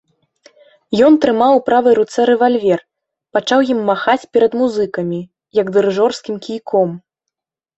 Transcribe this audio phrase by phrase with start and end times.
[1.07, 2.79] Ён трымаў у правай руцэ рэвальвер,
[3.39, 5.19] пачаў ім махаць перад музыкамі,
[5.61, 6.89] як дырыжорскім кійком.